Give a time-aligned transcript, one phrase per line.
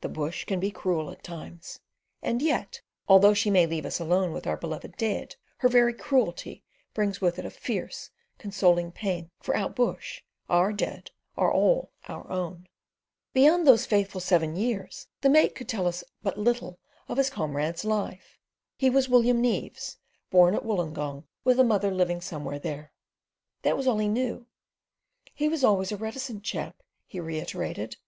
[0.00, 1.80] The bush can be cruel at times,
[2.22, 6.64] and yet, although she may leave us alone with our beloved dead, her very cruelty
[6.94, 12.26] bungs with it a fierce, consoling pain; for out bush our dead are all our
[12.30, 12.66] own.
[13.34, 17.84] Beyond those seven faithful years the mate could tell us but little of his comrade's
[17.84, 18.38] life.
[18.78, 19.98] He was William Neaves,
[20.30, 22.94] born at Woolongong, with a mother living somewhere there.
[23.64, 24.46] That was all he knew.
[25.34, 27.98] "He was always a reticent chap," he reiterated.